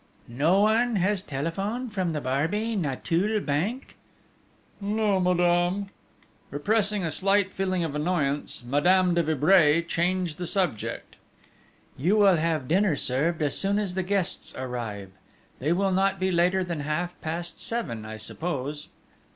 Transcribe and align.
"No 0.27 0.61
one 0.61 0.95
has 0.95 1.21
telephoned 1.21 1.93
from 1.93 2.09
the 2.09 2.21
Barbey 2.21 2.75
Nanteuil 2.75 3.39
Bank?" 3.39 3.97
"No, 4.79 5.19
madame." 5.19 5.89
Repressing 6.49 7.03
a 7.03 7.11
slight 7.11 7.53
feeling 7.53 7.83
of 7.83 7.93
annoyance, 7.93 8.63
Madame 8.67 9.13
de 9.13 9.21
Vibray 9.21 9.83
changed 9.83 10.39
the 10.39 10.47
subject: 10.47 11.17
"You 11.97 12.15
will 12.17 12.37
have 12.37 12.67
dinner 12.67 12.95
served 12.95 13.43
as 13.43 13.55
soon 13.55 13.77
as 13.77 13.93
the 13.93 14.01
guests 14.01 14.55
arrive. 14.57 15.11
They 15.59 15.71
will 15.71 15.91
not 15.91 16.19
be 16.19 16.31
later 16.31 16.63
than 16.63 16.79
half 16.79 17.13
past 17.21 17.59
seven, 17.59 18.03
I 18.03 18.17
suppose." 18.17 18.87